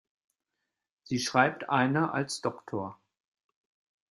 [1.03, 2.97] Sie schreibt eine als „Dr.